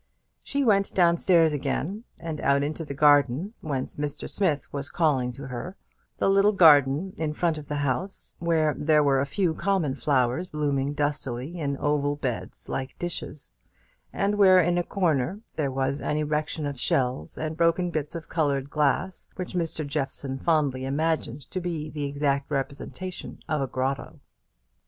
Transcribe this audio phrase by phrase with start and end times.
[0.41, 4.27] She went down stairs again, and out into the garden, whence Mr.
[4.27, 5.75] Smith was calling to her
[6.17, 10.47] the little garden in front of the house, where there were a few common flowers
[10.47, 13.51] blooming dustily in oval beds like dishes;
[14.11, 18.27] and where, in a corner, there was an erection of shells and broken bits of
[18.27, 19.85] coloured glass, which Mr.
[19.85, 24.19] Jeffson fondly imagined to be the exact representation of a grotto.